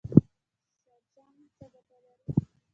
شړشم 0.83 1.37
څه 1.57 1.65
ګټه 1.73 1.97
لري؟ 2.05 2.31